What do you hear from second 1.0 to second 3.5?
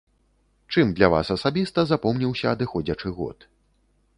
вас асабіста запомніўся адыходзячы год?